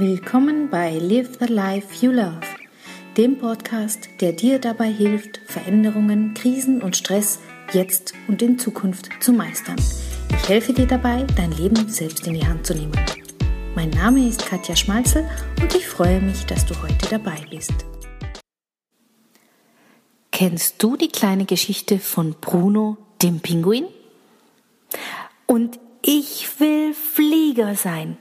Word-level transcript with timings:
Willkommen 0.00 0.70
bei 0.70 0.96
Live 0.96 1.40
the 1.40 1.46
Life 1.46 2.06
You 2.06 2.12
Love, 2.12 2.38
dem 3.16 3.36
Podcast, 3.36 4.08
der 4.20 4.30
dir 4.30 4.60
dabei 4.60 4.92
hilft, 4.92 5.40
Veränderungen, 5.46 6.34
Krisen 6.34 6.82
und 6.82 6.96
Stress 6.96 7.40
jetzt 7.72 8.14
und 8.28 8.40
in 8.40 8.60
Zukunft 8.60 9.08
zu 9.18 9.32
meistern. 9.32 9.74
Ich 10.30 10.48
helfe 10.48 10.72
dir 10.72 10.86
dabei, 10.86 11.26
dein 11.36 11.50
Leben 11.50 11.88
selbst 11.88 12.28
in 12.28 12.34
die 12.34 12.46
Hand 12.46 12.64
zu 12.64 12.74
nehmen. 12.74 12.92
Mein 13.74 13.90
Name 13.90 14.28
ist 14.28 14.46
Katja 14.46 14.76
Schmalzel 14.76 15.28
und 15.60 15.74
ich 15.74 15.88
freue 15.88 16.20
mich, 16.20 16.46
dass 16.46 16.64
du 16.64 16.80
heute 16.80 17.08
dabei 17.10 17.44
bist. 17.50 17.74
Kennst 20.30 20.80
du 20.80 20.96
die 20.96 21.08
kleine 21.08 21.44
Geschichte 21.44 21.98
von 21.98 22.36
Bruno, 22.40 22.98
dem 23.20 23.40
Pinguin? 23.40 23.86
Und 25.46 25.80
ich 26.02 26.60
will 26.60 26.94
Flieger 26.94 27.74
sein. 27.74 28.16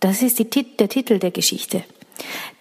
Das 0.00 0.22
ist 0.22 0.38
die, 0.38 0.76
der 0.76 0.88
Titel 0.88 1.18
der 1.18 1.32
Geschichte. 1.32 1.82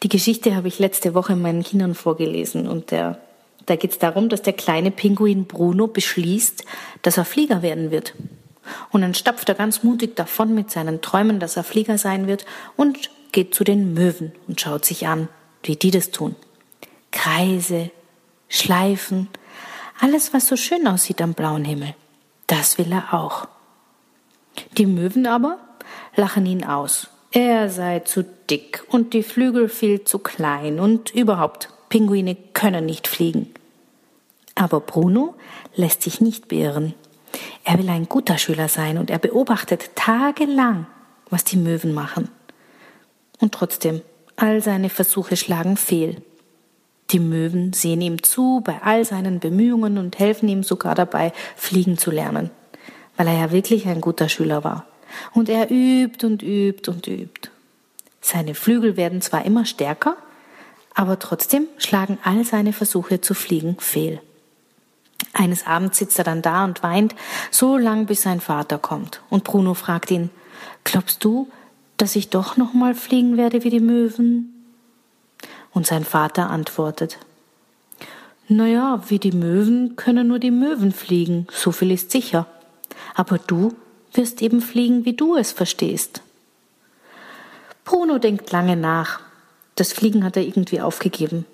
Die 0.03 0.09
Geschichte 0.09 0.55
habe 0.55 0.67
ich 0.67 0.79
letzte 0.79 1.13
Woche 1.13 1.35
meinen 1.35 1.63
Kindern 1.63 1.93
vorgelesen 1.93 2.67
und 2.67 2.91
der, 2.91 3.19
da 3.65 3.75
geht 3.75 3.91
es 3.91 3.99
darum, 3.99 4.29
dass 4.29 4.41
der 4.41 4.53
kleine 4.53 4.91
Pinguin 4.91 5.45
Bruno 5.45 5.87
beschließt, 5.87 6.63
dass 7.03 7.17
er 7.17 7.25
Flieger 7.25 7.61
werden 7.61 7.91
wird. 7.91 8.15
Und 8.91 9.01
dann 9.01 9.13
stapft 9.13 9.49
er 9.49 9.55
ganz 9.55 9.83
mutig 9.83 10.15
davon 10.15 10.53
mit 10.53 10.71
seinen 10.71 11.01
Träumen, 11.01 11.39
dass 11.39 11.57
er 11.57 11.63
Flieger 11.63 11.97
sein 11.97 12.27
wird 12.27 12.45
und 12.75 13.09
geht 13.31 13.53
zu 13.53 13.63
den 13.63 13.93
Möwen 13.93 14.33
und 14.47 14.59
schaut 14.59 14.85
sich 14.85 15.07
an, 15.07 15.29
wie 15.63 15.75
die 15.75 15.91
das 15.91 16.11
tun. 16.11 16.35
Kreise, 17.11 17.91
Schleifen, 18.49 19.29
alles, 19.99 20.33
was 20.33 20.47
so 20.47 20.55
schön 20.55 20.87
aussieht 20.87 21.21
am 21.21 21.33
blauen 21.33 21.65
Himmel, 21.65 21.95
das 22.47 22.77
will 22.77 22.91
er 22.91 23.13
auch. 23.13 23.47
Die 24.77 24.85
Möwen 24.85 25.27
aber 25.27 25.59
lachen 26.15 26.45
ihn 26.45 26.63
aus 26.63 27.09
er 27.31 27.69
sei 27.69 27.99
zu 27.99 28.23
dick 28.49 28.83
und 28.89 29.13
die 29.13 29.23
Flügel 29.23 29.69
viel 29.69 30.03
zu 30.03 30.19
klein 30.19 30.79
und 30.79 31.13
überhaupt, 31.13 31.69
Pinguine 31.89 32.35
können 32.53 32.85
nicht 32.85 33.07
fliegen. 33.07 33.53
Aber 34.55 34.79
Bruno 34.79 35.35
lässt 35.75 36.01
sich 36.01 36.21
nicht 36.21 36.47
beirren. 36.47 36.93
Er 37.63 37.77
will 37.77 37.89
ein 37.89 38.07
guter 38.07 38.37
Schüler 38.37 38.69
sein 38.69 38.97
und 38.97 39.09
er 39.09 39.19
beobachtet 39.19 39.91
tagelang, 39.95 40.87
was 41.29 41.43
die 41.43 41.57
Möwen 41.57 41.93
machen. 41.93 42.29
Und 43.39 43.53
trotzdem, 43.53 44.01
all 44.35 44.61
seine 44.61 44.89
Versuche 44.89 45.37
schlagen 45.37 45.77
fehl. 45.77 46.21
Die 47.11 47.19
Möwen 47.19 47.73
sehen 47.73 48.01
ihm 48.01 48.23
zu 48.23 48.61
bei 48.63 48.81
all 48.81 49.05
seinen 49.05 49.39
Bemühungen 49.39 49.97
und 49.97 50.19
helfen 50.19 50.49
ihm 50.49 50.63
sogar 50.63 50.95
dabei, 50.95 51.31
fliegen 51.55 51.97
zu 51.97 52.11
lernen, 52.11 52.49
weil 53.15 53.27
er 53.27 53.37
ja 53.37 53.51
wirklich 53.51 53.87
ein 53.87 54.01
guter 54.01 54.27
Schüler 54.27 54.63
war. 54.63 54.85
Und 55.33 55.49
er 55.49 55.69
übt 55.71 56.25
und 56.25 56.43
übt 56.43 56.89
und 56.89 57.07
übt. 57.07 57.49
Seine 58.21 58.55
Flügel 58.55 58.97
werden 58.97 59.21
zwar 59.21 59.45
immer 59.45 59.65
stärker, 59.65 60.17
aber 60.93 61.19
trotzdem 61.19 61.67
schlagen 61.77 62.17
all 62.23 62.43
seine 62.43 62.73
Versuche 62.73 63.21
zu 63.21 63.33
fliegen 63.33 63.77
fehl. 63.79 64.19
Eines 65.33 65.65
Abends 65.65 65.97
sitzt 65.99 66.17
er 66.17 66.23
dann 66.23 66.41
da 66.41 66.63
und 66.63 66.83
weint, 66.83 67.15
so 67.51 67.77
lang 67.77 68.05
bis 68.05 68.23
sein 68.23 68.41
Vater 68.41 68.79
kommt. 68.79 69.21
Und 69.29 69.43
Bruno 69.43 69.73
fragt 69.75 70.11
ihn, 70.11 70.29
glaubst 70.83 71.23
du, 71.23 71.49
dass 71.97 72.15
ich 72.15 72.29
doch 72.29 72.57
noch 72.57 72.73
mal 72.73 72.95
fliegen 72.95 73.37
werde 73.37 73.63
wie 73.63 73.69
die 73.69 73.79
Möwen? 73.79 74.53
Und 75.71 75.85
sein 75.85 76.03
Vater 76.03 76.49
antwortet, 76.49 77.19
naja, 78.47 79.03
wie 79.07 79.19
die 79.19 79.33
Möwen 79.33 79.95
können 79.95 80.27
nur 80.27 80.39
die 80.39 80.51
Möwen 80.51 80.91
fliegen, 80.91 81.47
so 81.51 81.71
viel 81.71 81.91
ist 81.91 82.11
sicher. 82.11 82.47
Aber 83.13 83.37
du 83.37 83.75
wirst 84.17 84.41
eben 84.41 84.61
fliegen, 84.61 85.05
wie 85.05 85.13
du 85.13 85.35
es 85.35 85.51
verstehst. 85.51 86.21
Bruno 87.85 88.17
denkt 88.17 88.51
lange 88.51 88.75
nach. 88.75 89.21
Das 89.75 89.93
Fliegen 89.93 90.23
hat 90.23 90.35
er 90.35 90.43
irgendwie 90.43 90.81
aufgegeben. 90.81 91.45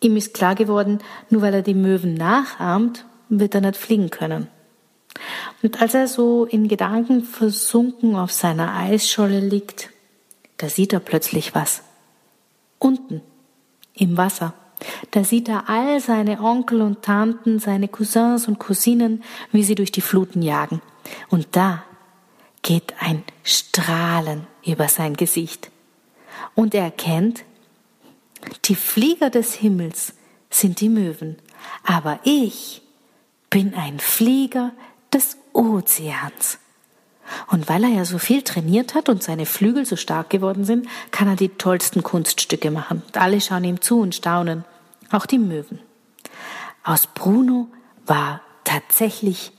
Ihm 0.00 0.16
ist 0.16 0.34
klar 0.34 0.54
geworden, 0.54 1.00
nur 1.30 1.42
weil 1.42 1.54
er 1.54 1.62
die 1.62 1.74
Möwen 1.74 2.14
nachahmt, 2.14 3.04
wird 3.28 3.54
er 3.54 3.62
nicht 3.62 3.76
fliegen 3.76 4.10
können. 4.10 4.48
Und 5.62 5.80
als 5.80 5.94
er 5.94 6.06
so 6.06 6.44
in 6.44 6.68
Gedanken 6.68 7.24
versunken 7.24 8.16
auf 8.16 8.30
seiner 8.30 8.76
Eisscholle 8.76 9.40
liegt, 9.40 9.90
da 10.58 10.68
sieht 10.68 10.92
er 10.92 11.00
plötzlich 11.00 11.54
was. 11.54 11.82
Unten, 12.78 13.22
im 13.94 14.16
Wasser. 14.16 14.52
Da 15.10 15.24
sieht 15.24 15.48
er 15.48 15.68
all 15.68 16.00
seine 16.00 16.40
Onkel 16.40 16.82
und 16.82 17.02
Tanten, 17.02 17.58
seine 17.58 17.88
Cousins 17.88 18.46
und 18.46 18.58
Cousinen, 18.58 19.24
wie 19.50 19.64
sie 19.64 19.74
durch 19.74 19.90
die 19.90 20.02
Fluten 20.02 20.42
jagen. 20.42 20.82
Und 21.28 21.48
da 21.52 21.84
geht 22.62 22.94
ein 23.00 23.22
Strahlen 23.44 24.46
über 24.64 24.88
sein 24.88 25.14
Gesicht. 25.14 25.70
Und 26.54 26.74
er 26.74 26.84
erkennt, 26.84 27.44
die 28.64 28.74
Flieger 28.74 29.30
des 29.30 29.54
Himmels 29.54 30.14
sind 30.50 30.80
die 30.80 30.88
Möwen, 30.88 31.36
aber 31.84 32.20
ich 32.24 32.82
bin 33.50 33.74
ein 33.74 33.98
Flieger 34.00 34.72
des 35.12 35.36
Ozeans. 35.52 36.58
Und 37.48 37.68
weil 37.68 37.84
er 37.84 37.90
ja 37.90 38.04
so 38.04 38.18
viel 38.18 38.42
trainiert 38.42 38.94
hat 38.94 39.08
und 39.08 39.22
seine 39.22 39.46
Flügel 39.46 39.84
so 39.84 39.96
stark 39.96 40.30
geworden 40.30 40.64
sind, 40.64 40.86
kann 41.10 41.28
er 41.28 41.36
die 41.36 41.48
tollsten 41.48 42.02
Kunststücke 42.02 42.70
machen. 42.70 43.02
Und 43.06 43.16
alle 43.16 43.40
schauen 43.40 43.64
ihm 43.64 43.80
zu 43.80 44.00
und 44.00 44.14
staunen, 44.14 44.64
auch 45.10 45.26
die 45.26 45.38
Möwen. 45.38 45.80
Aus 46.84 47.06
Bruno 47.08 47.68
war 48.06 48.40
tatsächlich 48.64 49.52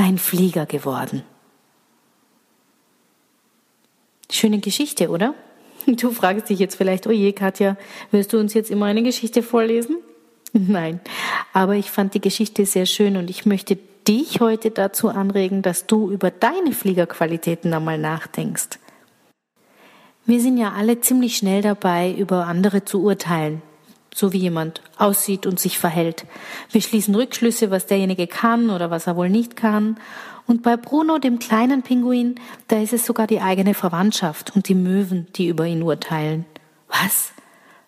ein 0.00 0.18
Flieger 0.18 0.66
geworden. 0.66 1.22
Schöne 4.30 4.58
Geschichte, 4.58 5.10
oder? 5.10 5.34
Du 5.86 6.10
fragst 6.10 6.50
dich 6.50 6.58
jetzt 6.58 6.76
vielleicht, 6.76 7.06
oh 7.06 7.10
je, 7.10 7.32
Katja, 7.32 7.76
wirst 8.10 8.32
du 8.32 8.38
uns 8.38 8.52
jetzt 8.54 8.70
immer 8.70 8.86
eine 8.86 9.02
Geschichte 9.02 9.42
vorlesen? 9.42 9.96
Nein, 10.52 11.00
aber 11.52 11.74
ich 11.74 11.90
fand 11.90 12.14
die 12.14 12.20
Geschichte 12.20 12.66
sehr 12.66 12.86
schön 12.86 13.16
und 13.16 13.30
ich 13.30 13.46
möchte 13.46 13.78
dich 14.06 14.40
heute 14.40 14.70
dazu 14.70 15.08
anregen, 15.08 15.62
dass 15.62 15.86
du 15.86 16.10
über 16.10 16.30
deine 16.30 16.72
Fliegerqualitäten 16.72 17.72
einmal 17.72 17.98
nachdenkst. 17.98 18.78
Wir 20.26 20.40
sind 20.40 20.58
ja 20.58 20.72
alle 20.72 21.00
ziemlich 21.00 21.36
schnell 21.36 21.62
dabei, 21.62 22.12
über 22.12 22.46
andere 22.46 22.84
zu 22.84 23.02
urteilen 23.02 23.62
so 24.14 24.32
wie 24.32 24.38
jemand 24.38 24.82
aussieht 24.98 25.46
und 25.46 25.60
sich 25.60 25.78
verhält. 25.78 26.26
Wir 26.70 26.82
schließen 26.82 27.14
Rückschlüsse, 27.14 27.70
was 27.70 27.86
derjenige 27.86 28.26
kann 28.26 28.70
oder 28.70 28.90
was 28.90 29.06
er 29.06 29.16
wohl 29.16 29.30
nicht 29.30 29.56
kann. 29.56 29.98
Und 30.46 30.62
bei 30.62 30.76
Bruno, 30.76 31.18
dem 31.18 31.38
kleinen 31.38 31.82
Pinguin, 31.82 32.34
da 32.68 32.80
ist 32.80 32.92
es 32.92 33.06
sogar 33.06 33.26
die 33.26 33.40
eigene 33.40 33.74
Verwandtschaft 33.74 34.54
und 34.56 34.68
die 34.68 34.74
Möwen, 34.74 35.28
die 35.36 35.46
über 35.46 35.66
ihn 35.66 35.82
urteilen. 35.82 36.44
Was? 36.88 37.32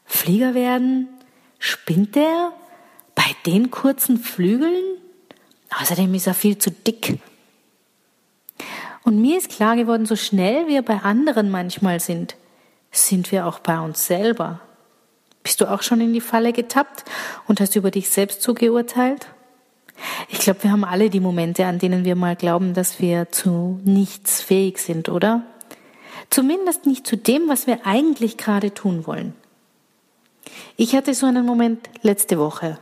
Flieger 0.05 0.55
werden? 0.55 1.09
Spinnt 1.59 2.17
er? 2.17 2.53
Bei 3.15 3.25
den 3.47 3.71
kurzen 3.71 4.19
Flügeln? 4.19 4.83
Außerdem 5.81 6.15
ist 6.15 6.27
er 6.27 6.35
viel 6.35 6.59
zu 6.59 6.71
dick. 6.71 7.19
Und 9.05 9.21
mir 9.21 9.39
ist 9.39 9.51
klar 9.51 9.75
geworden, 9.75 10.07
so 10.07 10.17
schnell 10.17 10.69
wir 10.69 10.83
bei 10.83 11.01
anderen 11.03 11.51
manchmal 11.51 11.99
sind, 11.99 12.37
sind 12.93 13.33
wir 13.33 13.47
auch 13.47 13.59
bei 13.59 13.81
uns 13.81 14.07
selber. 14.07 14.61
Bist 15.43 15.61
du 15.61 15.71
auch 15.71 15.83
schon 15.83 16.01
in 16.01 16.13
die 16.13 16.21
Falle 16.21 16.53
getappt 16.53 17.05
und 17.47 17.61
hast 17.61 17.77
über 17.77 17.91
dich 17.91 18.11
selbst 18.11 18.43
so 18.43 18.55
geurteilt? 18.55 19.27
Ich 20.29 20.39
glaube, 20.39 20.63
wir 20.65 20.73
haben 20.73 20.85
alle 20.85 21.11
die 21.11 21.21
Momente, 21.21 21.67
an 21.67 21.79
denen 21.79 22.05
wir 22.05 22.17
mal 22.17 22.37
glauben, 22.37 22.75
dass 22.75 23.01
wir 23.01 23.31
zu 23.31 23.81
nichts 23.85 24.41
fähig 24.41 24.79
sind, 24.79 25.09
oder? 25.09 25.43
Zumindest 26.31 26.87
nicht 26.87 27.07
zu 27.07 27.17
dem, 27.17 27.49
was 27.49 27.67
wir 27.67 27.81
eigentlich 27.85 28.37
gerade 28.37 28.73
tun 28.73 29.07
wollen. 29.07 29.35
Ich 30.77 30.95
hatte 30.95 31.15
so 31.15 31.27
einen 31.27 31.45
Moment 31.45 31.89
letzte 32.03 32.39
Woche. 32.39 32.79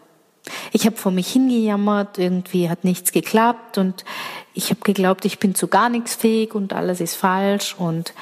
Ich 0.73 0.87
habe 0.87 0.97
vor 0.97 1.13
mich 1.13 1.29
hingejammert, 1.33 2.19
irgendwie 2.19 2.71
hat 2.71 2.85
nichts 2.85 3.13
geklappt 3.13 3.79
und 3.79 4.05
ich 4.55 4.71
habe 4.71 4.81
geglaubt, 4.81 5.25
ich 5.25 5.39
bin 5.39 5.55
zu 5.55 5.69
gar 5.69 5.89
nichts 5.89 6.15
fähig 6.15 6.55
und 6.55 6.73
alles 6.73 7.01
ist 7.01 7.15
falsch 7.15 7.75
und 7.79 8.15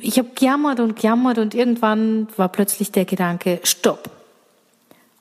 ich 0.00 0.18
habe 0.18 0.30
gejammert 0.34 0.80
und 0.80 0.96
gejammert 0.96 1.38
und 1.38 1.54
irgendwann 1.54 2.28
war 2.36 2.48
plötzlich 2.48 2.92
der 2.92 3.04
Gedanke, 3.04 3.60
stopp. 3.62 4.10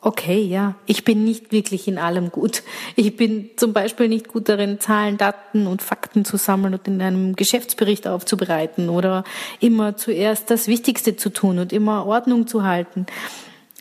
Okay, 0.05 0.41
ja, 0.41 0.75
ich 0.85 1.05
bin 1.05 1.23
nicht 1.23 1.53
wirklich 1.53 1.87
in 1.87 1.97
allem 1.97 2.29
gut. 2.29 2.63
Ich 2.97 3.15
bin 3.15 3.51
zum 3.55 3.71
Beispiel 3.71 4.09
nicht 4.09 4.27
gut 4.27 4.49
darin, 4.49 4.81
Zahlen, 4.81 5.17
Daten 5.17 5.65
und 5.65 5.81
Fakten 5.81 6.25
zu 6.25 6.35
sammeln 6.35 6.73
und 6.73 6.85
in 6.89 7.01
einem 7.01 7.37
Geschäftsbericht 7.37 8.05
aufzubereiten 8.05 8.89
oder 8.89 9.23
immer 9.61 9.95
zuerst 9.95 10.51
das 10.51 10.67
Wichtigste 10.67 11.15
zu 11.15 11.29
tun 11.29 11.57
und 11.57 11.71
immer 11.71 12.05
Ordnung 12.05 12.47
zu 12.47 12.63
halten. 12.63 13.05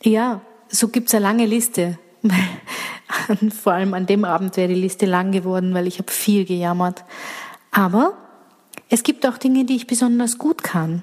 Ja, 0.05 0.43
so 0.69 0.89
gibt's 0.89 1.13
eine 1.13 1.25
lange 1.25 1.47
Liste. 1.47 1.99
Vor 3.63 3.73
allem 3.73 3.93
an 3.93 4.07
dem 4.07 4.25
Abend 4.25 4.57
wäre 4.57 4.69
die 4.69 4.81
Liste 4.81 5.07
lang 5.07 5.33
geworden, 5.33 5.75
weil 5.75 5.89
ich 5.89 5.99
habe 5.99 6.13
viel 6.13 6.45
gejammert. 6.45 7.03
Aber 7.73 8.17
es 8.93 9.05
gibt 9.05 9.27
auch 9.27 9.39
Dinge, 9.39 9.65
die 9.65 9.75
ich 9.75 9.87
besonders 9.87 10.37
gut 10.37 10.63
kann. 10.63 11.03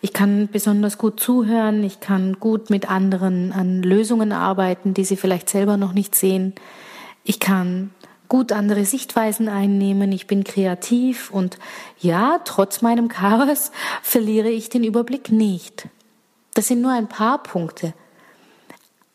Ich 0.00 0.14
kann 0.14 0.48
besonders 0.50 0.96
gut 0.96 1.20
zuhören, 1.20 1.84
ich 1.84 2.00
kann 2.00 2.40
gut 2.40 2.70
mit 2.70 2.90
anderen 2.90 3.52
an 3.52 3.82
Lösungen 3.82 4.32
arbeiten, 4.32 4.94
die 4.94 5.04
sie 5.04 5.18
vielleicht 5.18 5.50
selber 5.50 5.76
noch 5.76 5.92
nicht 5.92 6.14
sehen. 6.14 6.54
Ich 7.24 7.40
kann 7.40 7.90
gut 8.26 8.52
andere 8.52 8.86
Sichtweisen 8.86 9.50
einnehmen, 9.50 10.12
ich 10.12 10.26
bin 10.26 10.44
kreativ 10.44 11.30
und 11.30 11.58
ja, 11.98 12.40
trotz 12.46 12.80
meinem 12.80 13.08
Chaos 13.08 13.70
verliere 14.02 14.48
ich 14.48 14.70
den 14.70 14.82
Überblick 14.82 15.30
nicht. 15.30 15.88
Das 16.54 16.68
sind 16.68 16.80
nur 16.80 16.92
ein 16.92 17.08
paar 17.08 17.42
Punkte. 17.42 17.92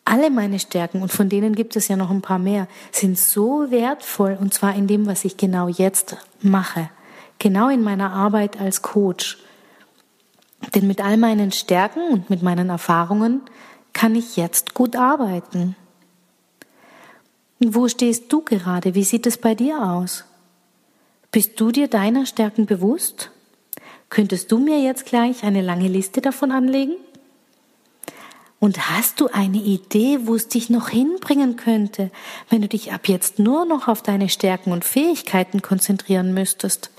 Alle 0.06 0.30
meine 0.30 0.60
Stärken, 0.60 1.02
und 1.02 1.12
von 1.12 1.28
denen 1.28 1.56
gibt 1.56 1.76
es 1.76 1.88
ja 1.88 1.96
noch 1.96 2.12
ein 2.12 2.22
paar 2.22 2.38
mehr, 2.38 2.68
sind 2.92 3.18
so 3.18 3.72
wertvoll, 3.72 4.38
und 4.40 4.54
zwar 4.54 4.76
in 4.76 4.86
dem, 4.86 5.08
was 5.08 5.26
ich 5.26 5.38
genau 5.38 5.70
jetzt 5.70 6.18
mache, 6.40 6.92
genau 7.44 7.68
in 7.68 7.84
meiner 7.84 8.14
Arbeit 8.14 8.60
als 8.60 8.82
Coach. 8.82 9.38
Denn 10.74 10.88
mit 10.88 11.02
all 11.02 11.18
meinen 11.18 11.52
Stärken 11.52 12.08
und 12.10 12.30
mit 12.30 12.42
meinen 12.42 12.70
Erfahrungen 12.70 13.42
kann 13.92 14.16
ich 14.16 14.38
jetzt 14.38 14.74
gut 14.74 14.96
arbeiten. 14.96 15.76
Wo 17.60 17.90
stehst 17.90 18.32
du 18.32 18.42
gerade? 18.42 18.96
Wie 18.96 19.04
sieht 19.04 19.28
es 19.28 19.38
bei 19.38 19.56
dir 19.56 19.84
aus? 19.84 20.24
Bist 21.32 21.60
du 21.60 21.72
dir 21.72 21.90
deiner 21.90 22.26
Stärken 22.26 22.66
bewusst? 22.66 23.30
Könntest 24.10 24.52
du 24.52 24.58
mir 24.58 24.80
jetzt 24.82 25.06
gleich 25.06 25.44
eine 25.44 25.62
lange 25.62 25.90
Liste 25.90 26.22
davon 26.22 26.52
anlegen? 26.52 26.96
Und 28.60 28.90
hast 28.90 29.20
du 29.20 29.28
eine 29.28 29.58
Idee, 29.58 30.20
wo 30.24 30.36
es 30.36 30.48
dich 30.48 30.70
noch 30.70 30.88
hinbringen 30.88 31.58
könnte, 31.58 32.10
wenn 32.50 32.62
du 32.62 32.70
dich 32.70 32.94
ab 32.94 33.10
jetzt 33.10 33.38
nur 33.38 33.66
noch 33.66 33.90
auf 33.90 34.02
deine 34.02 34.30
Stärken 34.30 34.72
und 34.72 34.86
Fähigkeiten 34.86 35.62
konzentrieren 35.62 36.34
müsstest? 36.34 36.93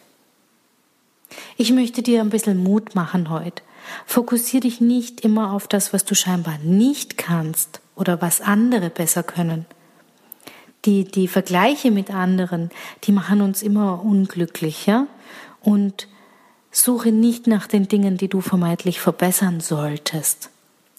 Ich 1.56 1.72
möchte 1.72 2.02
dir 2.02 2.20
ein 2.20 2.30
bisschen 2.30 2.62
Mut 2.62 2.94
machen 2.94 3.30
heute. 3.30 3.62
Fokussier 4.06 4.60
dich 4.60 4.80
nicht 4.80 5.20
immer 5.20 5.52
auf 5.52 5.68
das, 5.68 5.92
was 5.92 6.04
du 6.04 6.14
scheinbar 6.14 6.58
nicht 6.58 7.18
kannst 7.18 7.80
oder 7.94 8.20
was 8.20 8.40
andere 8.40 8.90
besser 8.90 9.22
können. 9.22 9.66
Die, 10.84 11.04
die 11.04 11.28
Vergleiche 11.28 11.90
mit 11.90 12.10
anderen, 12.12 12.70
die 13.04 13.12
machen 13.12 13.40
uns 13.40 13.62
immer 13.62 14.04
unglücklich, 14.04 14.86
ja? 14.86 15.06
Und 15.60 16.08
suche 16.70 17.12
nicht 17.12 17.46
nach 17.46 17.66
den 17.66 17.88
Dingen, 17.88 18.16
die 18.16 18.28
du 18.28 18.40
vermeintlich 18.40 19.00
verbessern 19.00 19.60
solltest. 19.60 20.50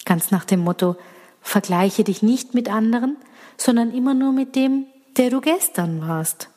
Ganz 0.04 0.30
nach 0.30 0.44
dem 0.44 0.60
Motto, 0.60 0.96
vergleiche 1.40 2.02
dich 2.02 2.22
nicht 2.22 2.54
mit 2.54 2.68
anderen, 2.68 3.16
sondern 3.56 3.92
immer 3.92 4.14
nur 4.14 4.32
mit 4.32 4.56
dem, 4.56 4.86
der 5.16 5.30
du 5.30 5.40
gestern 5.40 6.06
warst. 6.06 6.48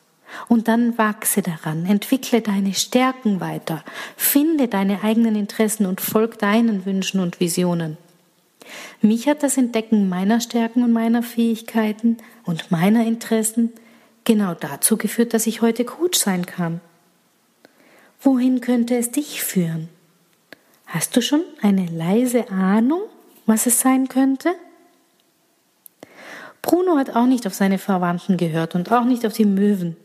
Und 0.48 0.68
dann 0.68 0.96
wachse 0.98 1.42
daran, 1.42 1.86
entwickle 1.86 2.40
deine 2.40 2.74
Stärken 2.74 3.40
weiter, 3.40 3.84
finde 4.16 4.68
deine 4.68 5.02
eigenen 5.02 5.36
Interessen 5.36 5.86
und 5.86 6.00
folg 6.00 6.38
deinen 6.38 6.86
Wünschen 6.86 7.20
und 7.20 7.40
Visionen. 7.40 7.96
Mich 9.00 9.28
hat 9.28 9.42
das 9.42 9.56
Entdecken 9.56 10.08
meiner 10.08 10.40
Stärken 10.40 10.82
und 10.84 10.92
meiner 10.92 11.22
Fähigkeiten 11.22 12.18
und 12.44 12.70
meiner 12.70 13.04
Interessen 13.06 13.72
genau 14.24 14.54
dazu 14.54 14.96
geführt, 14.96 15.34
dass 15.34 15.46
ich 15.46 15.62
heute 15.62 15.84
Coach 15.84 16.18
sein 16.18 16.46
kann. 16.46 16.80
Wohin 18.20 18.60
könnte 18.60 18.96
es 18.96 19.10
dich 19.10 19.42
führen? 19.42 19.88
Hast 20.86 21.16
du 21.16 21.22
schon 21.22 21.42
eine 21.62 21.86
leise 21.86 22.50
Ahnung, 22.50 23.02
was 23.46 23.66
es 23.66 23.80
sein 23.80 24.08
könnte? 24.08 24.54
Bruno 26.62 26.96
hat 26.98 27.16
auch 27.16 27.26
nicht 27.26 27.46
auf 27.46 27.54
seine 27.54 27.78
Verwandten 27.78 28.36
gehört 28.36 28.74
und 28.74 28.92
auch 28.92 29.04
nicht 29.04 29.24
auf 29.24 29.32
die 29.32 29.46
Möwen. 29.46 29.96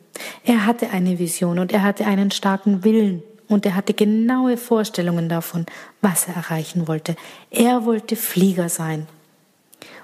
Er 0.45 0.67
hatte 0.67 0.91
eine 0.91 1.17
Vision 1.17 1.57
und 1.57 1.71
er 1.73 1.81
hatte 1.81 2.05
einen 2.05 2.29
starken 2.29 2.83
Willen 2.83 3.23
und 3.47 3.65
er 3.65 3.75
hatte 3.75 3.93
genaue 3.93 4.57
Vorstellungen 4.57 5.27
davon, 5.27 5.65
was 6.01 6.27
er 6.27 6.35
erreichen 6.35 6.87
wollte. 6.87 7.15
Er 7.49 7.85
wollte 7.85 8.15
Flieger 8.15 8.69
sein. 8.69 9.07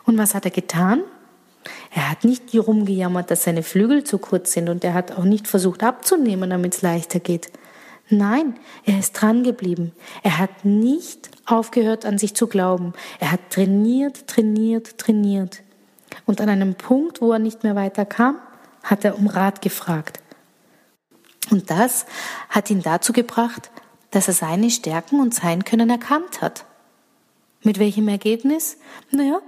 Und 0.04 0.18
was 0.18 0.34
hat 0.34 0.46
er 0.46 0.52
getan? 0.52 1.04
Er 1.94 2.10
hat 2.10 2.24
nicht 2.24 2.56
rumgejammert, 2.56 3.30
dass 3.30 3.44
seine 3.44 3.62
Flügel 3.62 4.04
zu 4.04 4.18
kurz 4.18 4.54
sind 4.54 4.68
und 4.68 4.84
er 4.84 4.96
hat 4.96 5.12
auch 5.12 5.26
nicht 5.26 5.48
versucht 5.48 5.84
abzunehmen, 5.84 6.50
damit 6.50 6.74
es 6.74 6.82
leichter 6.82 7.20
geht. 7.20 7.52
Nein, 8.10 8.56
er 8.84 8.98
ist 8.98 9.14
dran 9.14 9.44
geblieben. 9.44 9.94
Er 10.24 10.40
hat 10.40 10.66
nicht 10.66 11.30
aufgehört 11.46 12.06
an 12.06 12.18
sich 12.18 12.34
zu 12.34 12.48
glauben. 12.48 12.94
Er 13.20 13.32
hat 13.32 13.52
trainiert, 13.52 14.28
trainiert, 14.28 14.98
trainiert. 14.98 15.62
Und 16.26 16.42
an 16.42 16.50
einem 16.50 16.74
Punkt, 16.74 17.22
wo 17.22 17.32
er 17.32 17.40
nicht 17.40 17.64
mehr 17.64 17.76
weiterkam, 17.76 18.38
hat 18.84 19.06
er 19.06 19.18
um 19.18 19.28
Rat 19.28 19.62
gefragt. 19.62 20.21
Und 21.52 21.70
das 21.70 22.06
hat 22.50 22.72
ihn 22.72 22.82
dazu 22.82 23.14
gebracht, 23.14 23.70
dass 24.10 24.28
er 24.28 24.34
seine 24.34 24.72
Stärken 24.72 25.20
und 25.20 25.34
sein 25.34 25.64
Können 25.64 25.90
erkannt 25.90 26.42
hat. 26.42 26.66
Mit 27.62 27.78
welchem 27.78 28.08
Ergebnis? 28.08 28.78
Naja, 29.12 29.40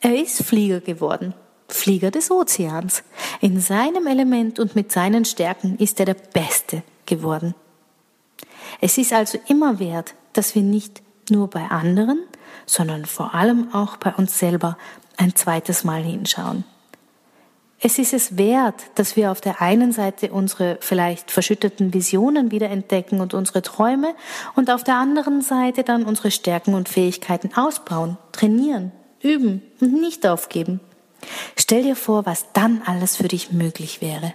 er 0.00 0.22
ist 0.22 0.42
Flieger 0.44 0.80
geworden. 0.80 1.34
Flieger 1.68 2.10
des 2.10 2.30
Ozeans. 2.30 3.02
In 3.40 3.60
seinem 3.60 4.06
Element 4.06 4.60
und 4.60 4.76
mit 4.76 4.92
seinen 4.92 5.24
Stärken 5.24 5.76
ist 5.78 5.98
er 5.98 6.06
der 6.06 6.14
Beste 6.14 6.82
geworden. 7.06 7.54
Es 8.80 8.98
ist 8.98 9.12
also 9.12 9.38
immer 9.48 9.78
wert, 9.78 10.14
dass 10.34 10.54
wir 10.54 10.62
nicht 10.62 11.02
nur 11.30 11.48
bei 11.48 11.66
anderen, 11.68 12.20
sondern 12.66 13.06
vor 13.06 13.34
allem 13.34 13.72
auch 13.74 13.96
bei 13.96 14.14
uns 14.14 14.38
selber 14.38 14.76
ein 15.16 15.34
zweites 15.34 15.82
Mal 15.82 16.02
hinschauen. 16.02 16.64
Es 17.78 17.98
ist 17.98 18.14
es 18.14 18.38
wert, 18.38 18.82
dass 18.94 19.16
wir 19.16 19.30
auf 19.30 19.40
der 19.40 19.60
einen 19.60 19.92
Seite 19.92 20.32
unsere 20.32 20.78
vielleicht 20.80 21.30
verschütteten 21.30 21.92
Visionen 21.92 22.50
wiederentdecken 22.50 23.20
und 23.20 23.34
unsere 23.34 23.60
Träume 23.60 24.14
und 24.54 24.70
auf 24.70 24.82
der 24.82 24.96
anderen 24.96 25.42
Seite 25.42 25.84
dann 25.84 26.04
unsere 26.04 26.30
Stärken 26.30 26.74
und 26.74 26.88
Fähigkeiten 26.88 27.54
ausbauen, 27.54 28.16
trainieren, 28.32 28.92
üben 29.22 29.62
und 29.80 29.92
nicht 29.92 30.26
aufgeben. 30.26 30.80
Stell 31.56 31.82
dir 31.82 31.96
vor, 31.96 32.24
was 32.24 32.52
dann 32.54 32.82
alles 32.86 33.16
für 33.16 33.28
dich 33.28 33.52
möglich 33.52 34.00
wäre. 34.00 34.32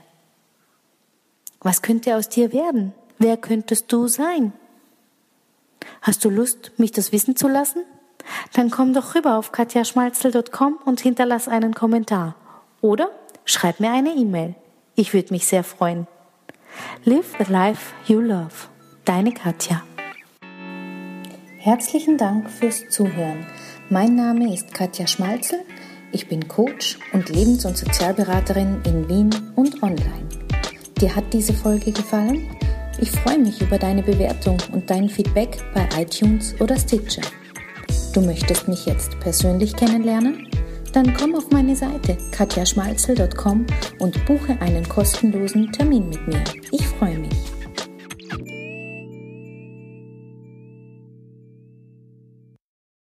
Was 1.62 1.82
könnte 1.82 2.16
aus 2.16 2.30
dir 2.30 2.54
werden? 2.54 2.94
Wer 3.18 3.38
könntest 3.38 3.92
du 3.92 4.08
sein? 4.08 4.54
Hast 6.02 6.24
du 6.26 6.30
Lust, 6.30 6.72
mich 6.78 6.92
das 6.92 7.12
wissen 7.12 7.36
zu 7.36 7.48
lassen? 7.48 7.84
Dann 8.54 8.70
komm 8.70 8.94
doch 8.94 9.16
rüber 9.16 9.38
auf 9.38 9.52
katjaschmalzel.com 9.52 10.80
und 10.86 11.02
hinterlass 11.02 11.48
einen 11.48 11.74
Kommentar. 11.74 12.36
Oder 12.82 13.10
schreib 13.52 13.80
mir 13.80 13.92
eine 13.92 14.12
E-Mail. 14.16 14.56
Ich 14.96 15.14
würde 15.14 15.34
mich 15.34 15.46
sehr 15.46 15.64
freuen. 15.64 16.08
Live 17.04 17.36
the 17.38 17.52
life 17.52 17.94
you 18.08 18.20
love. 18.20 18.70
Deine 19.06 19.34
Katja. 19.34 19.84
Herzlichen 21.58 22.18
Dank 22.18 22.50
fürs 22.50 22.90
Zuhören. 22.90 23.46
Mein 23.90 24.16
Name 24.16 24.54
ist 24.54 24.74
Katja 24.74 25.06
Schmalzel. 25.06 25.60
Ich 26.12 26.28
bin 26.28 26.48
Coach 26.48 26.98
und 27.14 27.30
Lebens- 27.30 27.66
und 27.66 27.78
Sozialberaterin 27.78 28.82
in 28.86 29.08
Wien 29.08 29.30
und 29.56 29.82
online. 29.84 30.28
Dir 31.00 31.16
hat 31.16 31.34
diese 31.34 31.54
Folge 31.54 31.92
gefallen? 31.92 32.48
Ich 33.00 33.12
freue 33.12 33.40
mich 33.40 33.62
über 33.62 33.78
deine 33.78 34.04
Bewertung 34.04 34.58
und 34.72 34.90
dein 34.90 35.10
Feedback 35.10 35.58
bei 35.74 35.88
iTunes 36.02 36.54
oder 36.60 36.78
Stitcher. 36.78 37.24
Du 38.14 38.22
möchtest 38.22 38.68
mich 38.68 38.86
jetzt 38.86 39.20
persönlich 39.20 39.76
kennenlernen? 39.76 40.51
Dann 40.94 41.14
komm 41.14 41.36
auf 41.36 41.50
meine 41.52 41.76
Seite 41.76 42.18
katjaschmalzel.com 42.32 43.66
und 44.00 44.26
buche 44.26 44.60
einen 44.60 44.88
kostenlosen 44.88 45.72
Termin 45.72 46.10
mit 46.10 46.28
mir. 46.28 46.44
Ich 46.72 46.86
freue 46.86 47.18
mich. 47.18 47.21